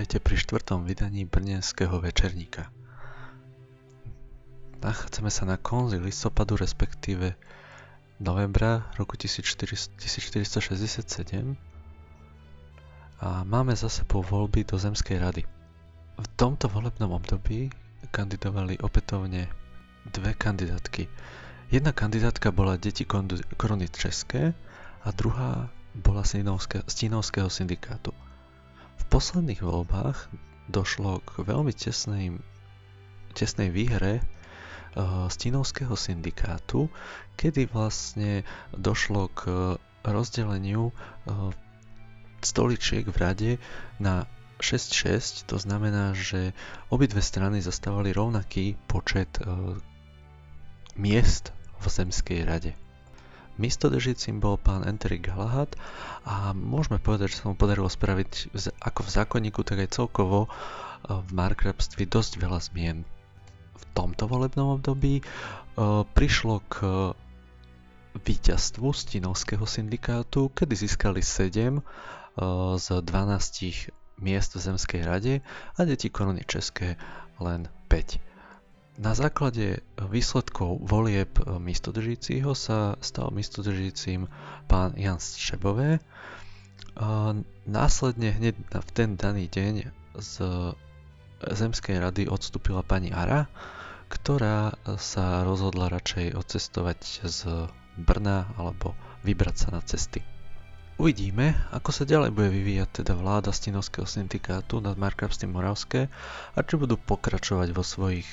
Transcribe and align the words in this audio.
Vítajte 0.00 0.24
pri 0.24 0.36
štvrtom 0.40 0.88
vydaní 0.88 1.28
Brnenského 1.28 2.00
večerníka. 2.00 2.72
Nachádzame 4.80 5.28
sa 5.28 5.44
na 5.44 5.60
konzi 5.60 6.00
listopadu, 6.00 6.56
respektíve 6.56 7.36
novembra 8.16 8.88
roku 8.96 9.20
1467 9.20 10.00
a 13.20 13.44
máme 13.44 13.76
za 13.76 13.92
sebou 13.92 14.24
voľby 14.24 14.64
do 14.64 14.80
Zemskej 14.80 15.20
rady. 15.20 15.44
V 16.16 16.26
tomto 16.32 16.72
volebnom 16.72 17.12
období 17.12 17.68
kandidovali 18.08 18.80
opätovne 18.80 19.52
dve 20.08 20.32
kandidátky. 20.32 21.12
Jedna 21.68 21.92
kandidátka 21.92 22.48
bola 22.48 22.80
deti 22.80 23.04
koruny 23.52 23.84
České 23.92 24.56
a 25.04 25.12
druhá 25.12 25.68
bola 25.92 26.24
z 26.24 26.40
Tínovského 26.88 27.52
syndikátu. 27.52 28.16
V 29.00 29.02
posledných 29.08 29.64
voľbách 29.64 30.28
došlo 30.68 31.24
k 31.24 31.42
veľmi 31.42 31.72
tesnej, 31.72 32.36
tesnej 33.32 33.72
výhre 33.72 34.20
z 35.30 35.34
Tínovského 35.38 35.94
syndikátu, 35.96 36.92
kedy 37.38 37.70
vlastne 37.70 38.44
došlo 38.76 39.30
k 39.32 39.74
rozdeleniu 40.02 40.90
stoličiek 42.42 43.06
v 43.08 43.16
rade 43.16 43.50
na 44.02 44.26
6-6, 44.60 45.48
to 45.48 45.56
znamená, 45.56 46.12
že 46.12 46.52
obidve 46.92 47.24
strany 47.24 47.64
zastávali 47.64 48.12
rovnaký 48.12 48.76
počet 48.84 49.40
miest 50.98 51.56
v 51.80 51.84
Zemskej 51.88 52.44
rade. 52.44 52.76
Místodržícim 53.60 54.40
bol 54.40 54.56
pán 54.56 54.88
Entry 54.88 55.20
Galahad 55.20 55.76
a 56.24 56.56
môžeme 56.56 56.96
povedať, 56.96 57.36
že 57.36 57.44
sa 57.44 57.52
mu 57.52 57.54
podarilo 57.60 57.92
spraviť 57.92 58.56
ako 58.80 59.00
v 59.04 59.10
zákonníku, 59.20 59.60
tak 59.60 59.84
aj 59.84 60.00
celkovo 60.00 60.48
v 61.04 61.28
markrabství 61.36 62.08
dosť 62.08 62.40
veľa 62.40 62.60
zmien. 62.72 63.04
V 63.76 63.84
tomto 63.92 64.24
volebnom 64.24 64.80
období 64.80 65.20
prišlo 66.16 66.64
k 66.72 66.76
víťazstvu 68.16 68.90
Stinovského 68.90 69.68
syndikátu, 69.68 70.48
kedy 70.56 70.74
získali 70.80 71.20
7 71.20 71.84
z 72.80 72.86
12 73.04 74.24
miest 74.24 74.56
v 74.56 74.60
Zemskej 74.60 75.00
rade 75.04 75.34
a 75.76 75.80
deti 75.84 76.08
koruny 76.08 76.44
České 76.48 76.96
len 77.40 77.68
5. 77.88 78.29
Na 79.00 79.16
základe 79.16 79.80
výsledkov 79.96 80.84
volieb 80.84 81.32
místodržíciho 81.40 82.52
sa 82.52 83.00
stal 83.00 83.32
místodržícim 83.32 84.28
pán 84.68 84.92
Jan 84.92 85.16
Šebové. 85.16 86.04
Následne 87.64 88.28
hneď 88.36 88.60
v 88.60 88.90
ten 88.92 89.16
daný 89.16 89.48
deň 89.48 89.88
z 90.20 90.32
Zemskej 91.40 91.96
rady 91.96 92.28
odstúpila 92.28 92.84
pani 92.84 93.08
Ara, 93.08 93.48
ktorá 94.12 94.76
sa 95.00 95.48
rozhodla 95.48 95.88
radšej 95.88 96.36
odcestovať 96.36 97.24
z 97.24 97.40
Brna 97.96 98.52
alebo 98.60 98.92
vybrať 99.24 99.56
sa 99.56 99.68
na 99.72 99.80
cesty. 99.80 100.20
Uvidíme, 101.00 101.56
ako 101.72 101.88
sa 101.88 102.04
ďalej 102.04 102.36
bude 102.36 102.52
vyvíjať 102.52 103.00
teda 103.00 103.16
vláda 103.16 103.48
Stinovského 103.48 104.04
syndikátu 104.04 104.84
nad 104.84 105.00
Markrabstým 105.00 105.56
Moravské 105.56 106.12
a 106.52 106.60
či 106.60 106.76
budú 106.76 107.00
pokračovať 107.00 107.72
vo 107.72 107.80
svojich 107.80 108.28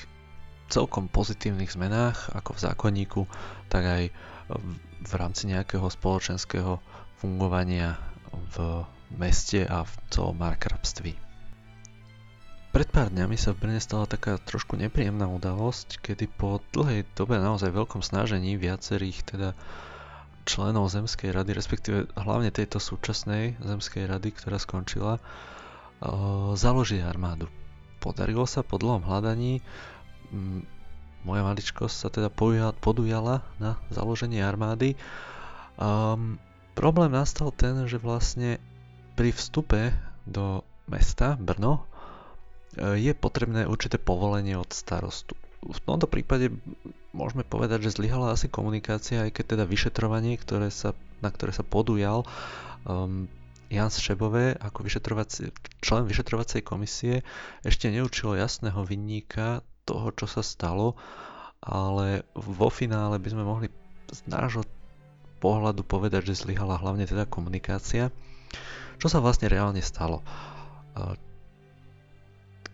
celkom 0.68 1.08
pozitívnych 1.08 1.72
zmenách, 1.72 2.32
ako 2.36 2.54
v 2.54 2.62
zákonníku, 2.62 3.22
tak 3.72 3.82
aj 3.84 4.02
v 4.98 5.12
rámci 5.16 5.48
nejakého 5.48 5.88
spoločenského 5.88 6.80
fungovania 7.20 7.96
v 8.52 8.84
meste 9.16 9.64
a 9.64 9.82
v 9.88 9.92
celom 10.12 10.36
markrabství. 10.36 11.16
Pred 12.68 12.88
pár 12.92 13.08
dňami 13.08 13.40
sa 13.40 13.56
v 13.56 13.64
Brne 13.64 13.80
stala 13.80 14.04
taká 14.04 14.36
trošku 14.36 14.76
nepríjemná 14.76 15.24
udalosť, 15.24 16.04
kedy 16.04 16.28
po 16.28 16.60
dlhej 16.76 17.08
dobe 17.16 17.40
naozaj 17.40 17.72
veľkom 17.72 18.04
snažení 18.04 18.60
viacerých 18.60 19.24
teda 19.24 19.56
členov 20.44 20.92
Zemskej 20.92 21.32
rady, 21.32 21.56
respektíve 21.56 22.12
hlavne 22.12 22.52
tejto 22.52 22.76
súčasnej 22.76 23.56
Zemskej 23.64 24.04
rady, 24.04 24.36
ktorá 24.36 24.60
skončila, 24.60 25.16
založiť 26.54 27.00
armádu. 27.02 27.48
Podarilo 27.98 28.44
sa 28.44 28.60
po 28.60 28.76
dlhom 28.76 29.02
hľadaní 29.02 29.64
moja 31.24 31.42
maličkosť 31.44 31.96
sa 31.96 32.08
teda 32.08 32.28
podujala 32.78 33.42
na 33.58 33.76
založenie 33.92 34.40
armády. 34.40 34.94
Um, 35.78 36.40
problém 36.78 37.10
nastal 37.12 37.50
ten, 37.54 37.86
že 37.90 37.98
vlastne 37.98 38.62
pri 39.18 39.34
vstupe 39.34 39.92
do 40.22 40.62
mesta 40.86 41.34
Brno 41.34 41.82
e, 42.78 43.02
je 43.02 43.12
potrebné 43.18 43.66
určité 43.66 43.98
povolenie 43.98 44.54
od 44.54 44.70
starostu. 44.70 45.34
V 45.58 45.78
tomto 45.82 46.06
prípade 46.06 46.54
môžeme 47.10 47.42
povedať, 47.42 47.90
že 47.90 47.98
zlyhala 47.98 48.30
asi 48.30 48.46
komunikácia, 48.46 49.26
aj 49.26 49.34
keď 49.34 49.44
teda 49.58 49.64
vyšetrovanie, 49.66 50.38
ktoré 50.38 50.70
sa, 50.70 50.94
na 51.18 51.34
ktoré 51.34 51.50
sa 51.50 51.66
podujal 51.66 52.22
um, 52.86 53.26
Jan 53.66 53.90
Šebové 53.90 54.54
ako 54.54 54.86
vyšetrovací, 54.86 55.50
člen 55.82 56.06
vyšetrovacej 56.06 56.62
komisie 56.62 57.26
ešte 57.66 57.90
neučilo 57.90 58.38
jasného 58.38 58.86
vinníka 58.86 59.66
toho, 59.88 60.12
čo 60.12 60.28
sa 60.28 60.44
stalo, 60.44 60.92
ale 61.64 62.28
vo 62.36 62.68
finále 62.68 63.16
by 63.16 63.28
sme 63.32 63.44
mohli 63.48 63.72
z 64.12 64.20
nášho 64.28 64.68
pohľadu 65.40 65.80
povedať, 65.86 66.28
že 66.28 66.44
zlyhala 66.44 66.76
hlavne 66.76 67.08
teda 67.08 67.24
komunikácia. 67.24 68.12
Čo 69.00 69.08
sa 69.08 69.18
vlastne 69.24 69.48
reálne 69.48 69.80
stalo? 69.80 70.20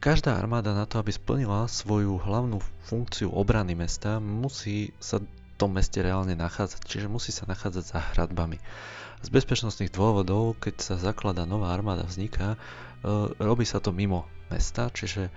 Každá 0.04 0.36
armáda 0.36 0.76
na 0.76 0.84
to, 0.84 1.00
aby 1.00 1.16
splnila 1.16 1.64
svoju 1.64 2.20
hlavnú 2.20 2.60
funkciu 2.84 3.32
obrany 3.32 3.72
mesta, 3.72 4.20
musí 4.20 4.92
sa 5.00 5.16
v 5.20 5.26
tom 5.56 5.72
meste 5.72 6.04
reálne 6.04 6.36
nachádzať, 6.36 6.80
čiže 6.84 7.08
musí 7.08 7.32
sa 7.32 7.48
nachádzať 7.48 7.84
za 7.88 7.98
hradbami. 8.12 8.60
Z 9.24 9.32
bezpečnostných 9.32 9.88
dôvodov, 9.88 10.60
keď 10.60 10.74
sa 10.76 10.94
zaklada 11.00 11.48
nová 11.48 11.72
armáda 11.72 12.04
vzniká, 12.04 12.52
e, 12.52 12.58
robí 13.40 13.64
sa 13.64 13.80
to 13.80 13.96
mimo 13.96 14.28
mesta, 14.52 14.92
čiže 14.92 15.32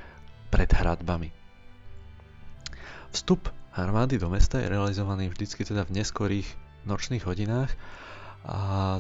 pred 0.52 0.68
hradbami. 0.68 1.37
Vstup 3.12 3.52
armády 3.78 4.18
do 4.18 4.28
mesta 4.32 4.58
je 4.60 4.72
realizovaný 4.72 5.30
vždycky 5.30 5.64
teda 5.64 5.86
v 5.86 6.02
neskorých 6.02 6.48
nočných 6.88 7.24
hodinách 7.28 7.72
a 8.48 9.00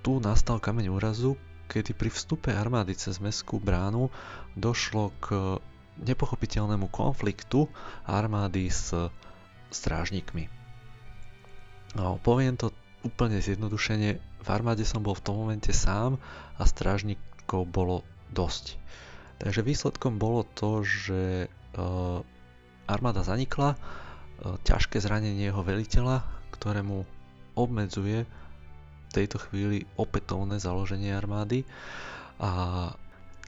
tu 0.00 0.18
nastal 0.22 0.62
kameň 0.62 0.88
úrazu, 0.90 1.34
kedy 1.66 1.92
pri 1.92 2.10
vstupe 2.10 2.54
armády 2.54 2.94
cez 2.94 3.18
mestskú 3.18 3.58
bránu 3.58 4.08
došlo 4.54 5.10
k 5.18 5.58
nepochopiteľnému 6.00 6.88
konfliktu 6.92 7.66
armády 8.04 8.68
s 8.70 8.92
strážnikmi. 9.72 10.46
No, 11.96 12.20
poviem 12.20 12.54
to 12.60 12.70
úplne 13.02 13.40
zjednodušene, 13.40 14.20
v 14.20 14.48
armáde 14.52 14.84
som 14.86 15.02
bol 15.02 15.16
v 15.16 15.24
tom 15.24 15.36
momente 15.42 15.72
sám 15.72 16.20
a 16.60 16.62
strážnikov 16.68 17.66
bolo 17.66 18.06
dosť. 18.30 18.78
Takže 19.42 19.60
výsledkom 19.64 20.16
bolo 20.20 20.44
to, 20.56 20.84
že 20.86 21.50
armáda 22.86 23.22
zanikla, 23.26 23.74
e, 23.74 23.78
ťažké 24.62 25.02
zranenie 25.02 25.50
jeho 25.50 25.62
veliteľa, 25.62 26.22
ktorému 26.54 27.06
obmedzuje 27.56 28.24
v 28.26 29.10
tejto 29.12 29.38
chvíli 29.38 29.86
opätovné 29.96 30.60
založenie 30.60 31.14
armády 31.14 31.64
a 32.36 32.92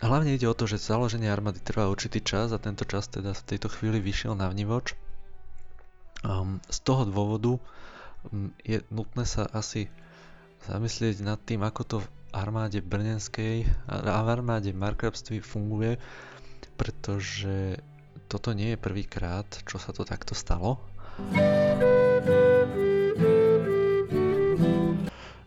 hlavne 0.00 0.32
ide 0.32 0.48
o 0.48 0.56
to, 0.56 0.64
že 0.64 0.80
založenie 0.80 1.28
armády 1.28 1.60
trvá 1.60 1.90
určitý 1.90 2.24
čas 2.24 2.54
a 2.54 2.62
tento 2.62 2.88
čas 2.88 3.10
teda 3.10 3.36
v 3.36 3.46
tejto 3.46 3.68
chvíli 3.68 4.00
vyšiel 4.00 4.32
na 4.32 4.48
vnívoč. 4.48 4.96
Um, 6.24 6.58
z 6.66 6.78
toho 6.82 7.06
dôvodu 7.06 7.62
je 8.66 8.82
nutné 8.90 9.22
sa 9.22 9.46
asi 9.46 9.86
zamyslieť 10.66 11.22
nad 11.22 11.38
tým, 11.38 11.62
ako 11.62 11.82
to 11.86 11.96
v 12.02 12.10
armáde 12.34 12.82
brnenskej 12.82 13.64
a 13.86 13.94
v 14.02 14.28
armáde 14.28 14.74
markrabství 14.74 15.40
funguje, 15.40 15.96
pretože 16.74 17.78
toto 18.28 18.52
nie 18.52 18.76
je 18.76 18.78
prvýkrát, 18.78 19.48
čo 19.64 19.80
sa 19.80 19.96
to 19.96 20.04
takto 20.04 20.36
stalo. 20.36 20.76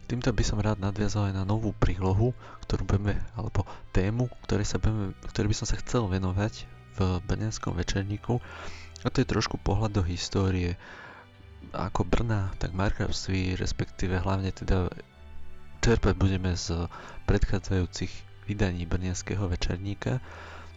Týmto 0.10 0.36
by 0.36 0.44
som 0.44 0.60
rád 0.60 0.84
nadviazal 0.84 1.32
aj 1.32 1.40
na 1.40 1.48
novú 1.48 1.72
prílohu, 1.72 2.36
ktorú 2.68 2.84
budeme, 2.84 3.16
alebo 3.38 3.64
tému, 3.96 4.28
ktorej, 4.44 4.68
sa 4.68 4.78
budeme, 4.82 5.16
ktorej 5.32 5.56
by 5.56 5.58
som 5.62 5.68
sa 5.70 5.80
chcel 5.80 6.10
venovať 6.10 6.68
v 7.00 7.24
Brnenskom 7.24 7.78
večerníku. 7.78 8.44
A 9.02 9.08
to 9.08 9.24
je 9.24 9.32
trošku 9.32 9.56
pohľad 9.62 9.96
do 9.96 10.04
histórie 10.04 10.76
ako 11.72 12.04
Brna, 12.04 12.52
tak 12.60 12.76
Markravství, 12.76 13.56
respektíve 13.56 14.20
hlavne 14.20 14.52
teda 14.52 14.92
čerpať 15.80 16.14
budeme 16.20 16.60
z 16.60 16.92
predchádzajúcich 17.30 18.12
vydaní 18.52 18.84
Brnenského 18.84 19.48
večerníka 19.48 20.20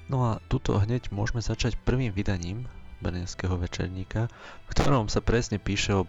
No 0.09 0.29
a 0.29 0.33
tuto 0.53 0.77
hneď 0.77 1.09
môžeme 1.09 1.41
začať 1.41 1.81
prvým 1.81 2.12
vydaním 2.12 2.69
Brnenského 3.01 3.56
večerníka, 3.56 4.29
v 4.65 4.69
ktorom 4.73 5.09
sa 5.09 5.25
presne 5.25 5.56
píše 5.56 6.05
o 6.05 6.09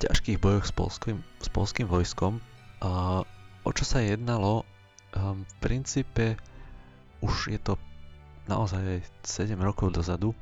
ťažkých 0.00 0.40
bojoch 0.40 0.64
s 0.64 0.72
polským, 0.72 1.18
s 1.40 1.48
polským 1.52 1.84
vojskom. 1.88 2.40
A 2.80 3.22
o 3.64 3.70
čo 3.74 3.84
sa 3.84 4.00
jednalo? 4.00 4.64
Um, 5.16 5.44
v 5.44 5.54
princípe 5.60 6.36
už 7.20 7.52
je 7.52 7.60
to 7.60 7.74
naozaj 8.48 9.04
7 9.24 9.56
rokov 9.60 9.92
dozadu, 9.92 10.32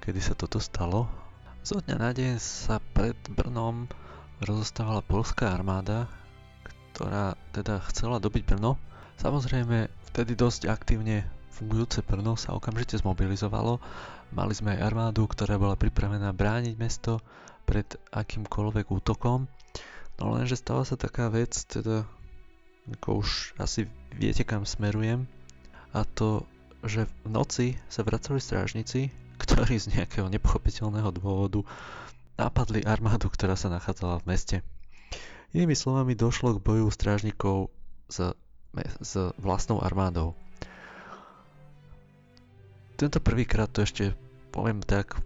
kedy 0.00 0.20
sa 0.20 0.36
toto 0.36 0.60
stalo. 0.60 1.08
Zo 1.64 1.80
dňa 1.80 1.96
na 1.96 2.10
deň 2.12 2.36
sa 2.40 2.78
pred 2.92 3.16
Brnom 3.32 3.88
rozostávala 4.44 5.00
polská 5.00 5.56
armáda, 5.56 6.08
ktorá 6.92 7.36
teda 7.52 7.80
chcela 7.92 8.20
dobiť 8.20 8.44
Brno. 8.44 8.80
Samozrejme, 9.16 9.88
vtedy 10.12 10.32
dosť 10.36 10.68
aktívne 10.68 11.28
fungujúce 11.56 12.04
Brno 12.04 12.36
sa 12.36 12.52
okamžite 12.52 13.00
zmobilizovalo. 13.00 13.80
Mali 14.36 14.52
sme 14.52 14.76
aj 14.76 14.92
armádu, 14.92 15.24
ktorá 15.24 15.56
bola 15.56 15.80
pripravená 15.80 16.36
brániť 16.36 16.76
mesto 16.76 17.24
pred 17.64 17.88
akýmkoľvek 18.12 18.86
útokom. 18.92 19.48
No 20.20 20.24
lenže 20.36 20.60
stala 20.60 20.84
sa 20.84 21.00
taká 21.00 21.32
vec, 21.32 21.56
teda 21.64 22.04
ako 23.00 23.24
už 23.24 23.56
asi 23.56 23.88
viete 24.14 24.44
kam 24.46 24.68
smerujem, 24.68 25.26
a 25.96 26.04
to, 26.04 26.44
že 26.84 27.08
v 27.24 27.28
noci 27.32 27.66
sa 27.88 28.04
vracali 28.04 28.36
strážnici, 28.36 29.08
ktorí 29.40 29.80
z 29.80 29.96
nejakého 29.96 30.28
nepochopiteľného 30.28 31.08
dôvodu 31.16 31.64
napadli 32.36 32.84
armádu, 32.84 33.32
ktorá 33.32 33.56
sa 33.56 33.72
nachádzala 33.72 34.20
v 34.20 34.28
meste. 34.28 34.56
Inými 35.56 35.72
slovami 35.72 36.12
došlo 36.12 36.60
k 36.60 36.64
boju 36.64 36.92
strážnikov 36.92 37.72
s, 38.12 38.20
s 39.00 39.12
vlastnou 39.40 39.80
armádou. 39.80 40.36
Tento 42.96 43.20
prvýkrát 43.20 43.68
to 43.68 43.84
ešte, 43.84 44.16
poviem 44.48 44.80
tak, 44.80 45.20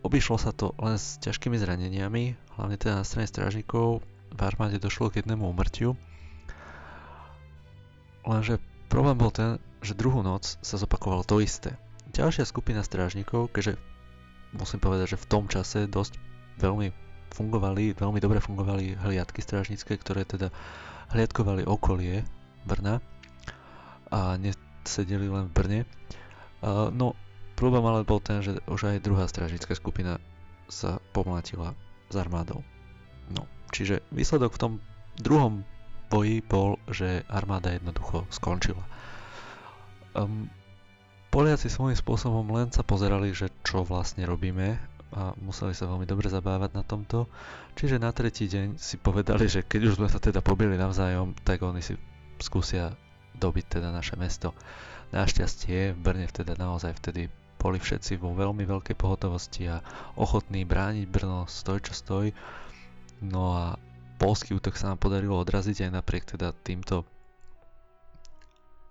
obišlo 0.00 0.40
sa 0.40 0.56
to 0.56 0.72
len 0.80 0.96
s 0.96 1.20
ťažkými 1.20 1.60
zraneniami, 1.60 2.40
hlavne 2.56 2.76
teda 2.80 3.00
na 3.00 3.04
strane 3.04 3.28
strážnikov. 3.28 4.00
V 4.30 4.40
armáde 4.40 4.80
došlo 4.80 5.12
k 5.12 5.20
jednému 5.20 5.44
umrtiu. 5.44 5.98
Lenže 8.24 8.62
problém 8.88 9.18
bol 9.18 9.28
ten, 9.28 9.60
že 9.84 9.92
druhú 9.92 10.24
noc 10.24 10.56
sa 10.64 10.76
zopakovalo 10.80 11.20
to 11.26 11.44
isté. 11.44 11.76
Ďalšia 12.16 12.48
skupina 12.48 12.80
strážnikov, 12.80 13.52
keďže 13.52 13.76
musím 14.56 14.80
povedať, 14.80 15.14
že 15.16 15.20
v 15.20 15.28
tom 15.28 15.44
čase 15.52 15.84
dosť 15.84 16.16
veľmi 16.62 16.96
fungovali, 17.30 17.92
veľmi 17.92 18.18
dobre 18.24 18.40
fungovali 18.40 18.98
hliadky 18.98 19.44
strážnické, 19.44 20.00
ktoré 20.00 20.24
teda 20.24 20.48
hliadkovali 21.12 21.66
okolie 21.66 22.24
Brna 22.64 23.04
a 24.10 24.40
nesedeli 24.40 25.28
len 25.28 25.50
v 25.50 25.54
Brne 25.54 25.80
No, 26.64 27.16
problém 27.56 27.84
ale 27.84 28.04
bol 28.04 28.20
ten, 28.20 28.44
že 28.44 28.60
už 28.68 28.92
aj 28.92 29.04
druhá 29.04 29.24
stražická 29.24 29.72
skupina 29.72 30.20
sa 30.68 31.00
pomlátila 31.16 31.72
s 32.12 32.14
armádou. 32.14 32.60
No, 33.32 33.48
čiže 33.72 34.04
výsledok 34.12 34.54
v 34.56 34.60
tom 34.60 34.72
druhom 35.16 35.64
boji 36.10 36.42
bol, 36.44 36.76
že 36.90 37.22
armáda 37.30 37.70
jednoducho 37.72 38.26
skončila. 38.28 38.82
Um, 40.12 40.50
Poliaci 41.30 41.70
svojím 41.70 41.94
spôsobom 41.94 42.42
len 42.50 42.74
sa 42.74 42.82
pozerali, 42.82 43.30
že 43.30 43.54
čo 43.62 43.86
vlastne 43.86 44.26
robíme 44.26 44.82
a 45.14 45.30
museli 45.38 45.70
sa 45.78 45.86
veľmi 45.86 46.02
dobre 46.02 46.26
zabávať 46.26 46.74
na 46.74 46.82
tomto. 46.82 47.30
Čiže 47.78 48.02
na 48.02 48.10
tretí 48.10 48.50
deň 48.50 48.74
si 48.74 48.98
povedali, 48.98 49.46
že 49.46 49.62
keď 49.62 49.80
už 49.86 49.96
sme 50.02 50.10
sa 50.10 50.18
teda 50.18 50.42
pobili 50.42 50.74
navzájom, 50.74 51.38
tak 51.46 51.62
oni 51.62 51.86
si 51.86 51.94
skúsia 52.42 52.98
dobiť 53.38 53.78
teda 53.78 53.94
naše 53.94 54.18
mesto. 54.18 54.56
Našťastie 55.10 55.94
v 55.94 55.98
Brne 55.98 56.26
vtedy 56.30 56.54
naozaj 56.54 56.94
vtedy 57.02 57.26
boli 57.60 57.76
všetci 57.76 58.16
vo 58.16 58.32
veľmi 58.32 58.64
veľkej 58.64 58.96
pohotovosti 58.96 59.68
a 59.68 59.84
ochotní 60.16 60.64
brániť 60.64 61.04
Brno 61.10 61.44
stoj 61.44 61.84
čo 61.84 61.92
stoj. 61.92 62.32
No 63.20 63.52
a 63.52 63.64
polský 64.16 64.56
útok 64.56 64.80
sa 64.80 64.92
nám 64.92 64.98
podarilo 65.02 65.36
odraziť 65.36 65.84
aj 65.86 65.90
napriek 65.92 66.24
teda 66.24 66.56
týmto 66.64 67.04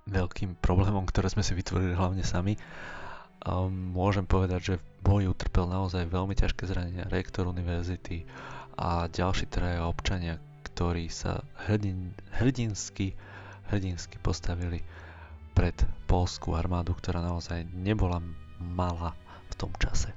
veľkým 0.10 0.58
problémom, 0.62 1.06
ktoré 1.06 1.30
sme 1.30 1.46
si 1.46 1.54
vytvorili 1.58 1.98
hlavne 1.98 2.22
sami. 2.22 2.58
Um, 3.40 3.96
môžem 3.96 4.28
povedať, 4.28 4.60
že 4.60 4.76
v 4.76 4.84
boji 5.02 5.26
utrpel 5.32 5.66
naozaj 5.70 6.12
veľmi 6.12 6.36
ťažké 6.36 6.68
zranenia 6.68 7.08
rektor 7.08 7.48
univerzity 7.48 8.28
a 8.76 9.08
ďalší 9.08 9.48
traja 9.48 9.88
občania, 9.88 10.42
ktorí 10.68 11.08
sa 11.08 11.40
hrdin, 11.66 12.12
hrdinsky, 12.36 13.16
hrdinsky 13.70 14.18
postavili 14.20 14.82
pred 15.54 15.76
polskú 16.08 16.56
armádu, 16.56 16.96
ktorá 16.96 17.22
naozaj 17.22 17.68
nebola 17.76 18.24
malá 18.60 19.16
v 19.50 19.54
tom 19.56 19.72
čase. 19.78 20.12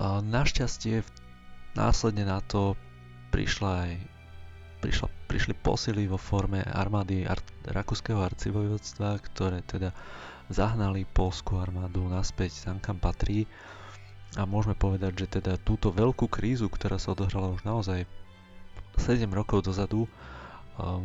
Našťastie 0.00 1.02
následne 1.74 2.24
na 2.26 2.38
to 2.42 2.78
prišla 3.34 3.70
aj 3.88 3.92
prišla, 4.78 5.08
prišli 5.26 5.54
posily 5.58 6.06
vo 6.06 6.16
forme 6.16 6.62
armády 6.62 7.26
ar, 7.26 7.42
rakúskeho 7.66 8.22
arcivojvodstva, 8.22 9.18
ktoré 9.26 9.66
teda 9.66 9.90
zahnali 10.48 11.04
polskú 11.04 11.58
armádu 11.58 12.06
naspäť 12.06 12.70
tam, 12.70 12.78
kam 12.78 12.96
patrí. 13.02 13.44
A 14.38 14.46
môžeme 14.46 14.78
povedať, 14.78 15.26
že 15.26 15.40
teda 15.40 15.58
túto 15.58 15.90
veľkú 15.90 16.30
krízu, 16.30 16.70
ktorá 16.70 17.00
sa 17.00 17.12
odohrala 17.16 17.50
už 17.50 17.66
naozaj 17.66 18.06
7 19.00 19.26
rokov 19.34 19.66
dozadu, 19.66 20.06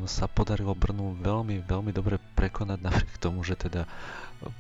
sa 0.06 0.30
podarilo 0.30 0.78
Brnu 0.78 1.18
veľmi, 1.18 1.66
veľmi 1.66 1.92
dobre 1.92 2.22
prekonať 2.38 2.80
napriek 2.86 3.18
tomu, 3.18 3.42
že 3.42 3.58
teda 3.58 3.90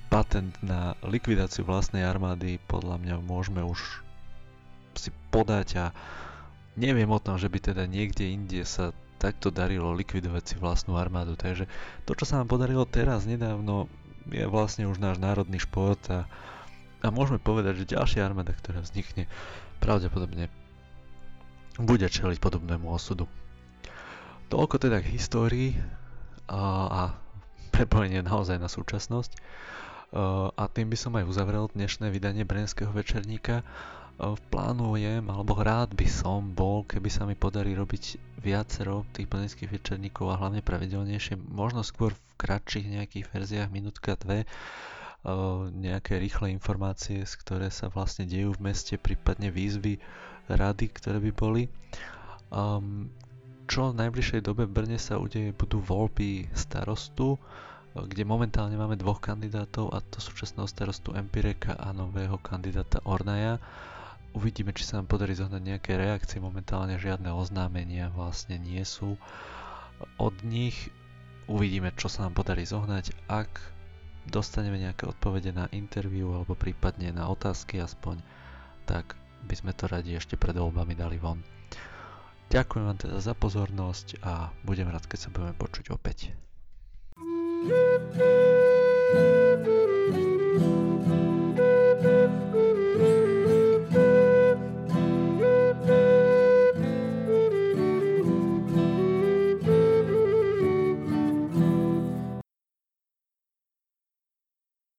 patent 0.10 0.56
na 0.64 0.98
likvidáciu 1.04 1.68
vlastnej 1.68 2.08
armády 2.08 2.58
podľa 2.66 2.98
mňa 2.98 3.16
môžeme 3.22 3.62
už 3.62 4.02
si 4.98 5.10
podať 5.34 5.68
a 5.78 5.86
neviem 6.78 7.10
o 7.10 7.20
tom, 7.22 7.38
že 7.38 7.50
by 7.50 7.60
teda 7.74 7.84
niekde 7.90 8.30
inde 8.30 8.62
sa 8.66 8.94
takto 9.22 9.54
darilo 9.54 9.96
likvidovať 9.96 10.44
si 10.44 10.56
vlastnú 10.60 11.00
armádu. 11.00 11.40
Takže 11.40 11.70
to, 12.04 12.12
čo 12.14 12.28
sa 12.28 12.42
nám 12.42 12.52
podarilo 12.52 12.84
teraz 12.84 13.24
nedávno, 13.24 13.88
je 14.28 14.44
vlastne 14.48 14.88
už 14.88 15.00
náš 15.00 15.18
národný 15.20 15.60
šport 15.64 16.00
a, 16.12 16.28
a 17.00 17.08
môžeme 17.08 17.40
povedať, 17.40 17.84
že 17.84 17.94
ďalšia 17.96 18.24
armáda, 18.24 18.52
ktorá 18.52 18.84
vznikne, 18.84 19.32
pravdepodobne 19.80 20.52
bude 21.80 22.06
čeliť 22.06 22.38
podobnému 22.38 22.86
osudu. 22.92 23.26
Toľko 24.50 24.76
teda 24.82 25.00
k 25.04 25.14
histórii 25.14 25.70
a, 26.50 26.64
a 26.88 27.02
prepojenie 27.70 28.26
naozaj 28.26 28.58
na 28.58 28.68
súčasnosť. 28.68 29.32
A 30.54 30.64
tým 30.70 30.94
by 30.94 30.98
som 31.00 31.18
aj 31.18 31.26
uzavrel 31.26 31.74
dnešné 31.74 32.14
vydanie 32.14 32.46
Brenského 32.46 32.94
večerníka. 32.94 33.66
Plánujem, 34.54 35.26
alebo 35.26 35.58
rád 35.58 35.98
by 35.98 36.06
som 36.06 36.54
bol, 36.54 36.86
keby 36.86 37.10
sa 37.10 37.26
mi 37.26 37.34
podarí 37.34 37.74
robiť 37.74 38.22
viacero 38.46 39.10
tých 39.10 39.26
Brenských 39.26 39.74
večerníkov 39.74 40.30
a 40.30 40.38
hlavne 40.38 40.62
pravidelnejšie, 40.62 41.34
možno 41.50 41.82
skôr 41.82 42.14
v 42.14 42.22
kratších 42.38 42.94
nejakých 42.94 43.26
verziách, 43.34 43.74
minútka, 43.74 44.14
dve, 44.22 44.46
nejaké 45.74 46.22
rýchle 46.22 46.54
informácie, 46.54 47.26
z 47.26 47.34
ktoré 47.42 47.74
sa 47.74 47.90
vlastne 47.90 48.30
dejú 48.30 48.54
v 48.54 48.70
meste, 48.70 49.02
prípadne 49.02 49.50
výzvy, 49.50 49.98
rady, 50.46 50.94
ktoré 50.94 51.18
by 51.18 51.32
boli. 51.34 51.64
Um, 52.54 53.10
čo 53.68 53.92
v 53.92 54.00
najbližšej 54.00 54.42
dobe 54.44 54.68
v 54.68 54.76
Brne 54.76 55.00
sa 55.00 55.18
udeje, 55.18 55.56
budú 55.56 55.80
voľby 55.80 56.52
starostu, 56.54 57.40
kde 57.94 58.26
momentálne 58.26 58.74
máme 58.74 58.98
dvoch 58.98 59.22
kandidátov 59.22 59.94
a 59.94 60.02
to 60.02 60.18
súčasného 60.18 60.66
starostu 60.66 61.14
Empireka 61.14 61.78
a 61.78 61.94
nového 61.94 62.42
kandidáta 62.42 63.00
Ornaja. 63.06 63.62
Uvidíme, 64.34 64.74
či 64.74 64.90
sa 64.90 64.98
nám 64.98 65.06
podarí 65.06 65.38
zohnať 65.38 65.62
nejaké 65.62 65.94
reakcie, 65.94 66.42
momentálne 66.42 66.98
žiadne 66.98 67.30
oznámenia 67.30 68.10
vlastne 68.10 68.58
nie 68.58 68.82
sú 68.82 69.14
od 70.18 70.34
nich. 70.42 70.90
Uvidíme, 71.46 71.94
čo 71.94 72.10
sa 72.10 72.26
nám 72.26 72.34
podarí 72.34 72.66
zohnať. 72.66 73.14
Ak 73.30 73.62
dostaneme 74.26 74.82
nejaké 74.82 75.06
odpovede 75.06 75.54
na 75.54 75.70
interviu 75.70 76.34
alebo 76.34 76.58
prípadne 76.58 77.14
na 77.14 77.30
otázky 77.30 77.78
aspoň, 77.78 78.26
tak 78.90 79.14
by 79.46 79.54
sme 79.54 79.72
to 79.76 79.86
radi 79.86 80.18
ešte 80.18 80.34
pred 80.34 80.56
voľbami 80.56 80.98
dali 80.98 81.22
von. 81.22 81.38
Ďakujem 82.50 82.84
vám 82.84 83.00
teda 83.00 83.18
za 83.20 83.34
pozornosť 83.34 84.20
a 84.22 84.52
budem 84.64 84.90
rád, 84.90 85.06
keď 85.06 85.20
sa 85.20 85.30
budeme 85.30 85.56
počuť 85.56 85.94
opäť. 85.94 86.34